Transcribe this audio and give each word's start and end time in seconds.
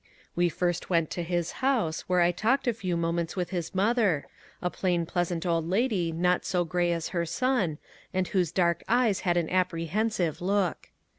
We 0.35 0.49
first 0.49 0.89
went 0.89 1.11
to 1.11 1.21
his 1.21 1.51
house, 1.61 2.09
where 2.09 2.21
I 2.21 2.31
talked 2.31 2.67
a 2.67 2.73
few 2.73 2.97
mo 2.97 3.11
ments 3.11 3.35
with 3.35 3.51
his 3.51 3.75
mother, 3.75 4.25
a 4.59 4.71
plain 4.71 5.05
pleasant 5.05 5.45
old 5.45 5.69
lady 5.69 6.11
not 6.11 6.43
so 6.43 6.65
grey 6.65 6.91
as 6.91 7.09
her 7.09 7.23
son, 7.23 7.77
and 8.11 8.27
whose 8.29 8.51
dark 8.51 8.83
eyes 8.89 9.19
had 9.19 9.37
an 9.37 9.51
apprehensive 9.51 10.41
look. 10.41 10.89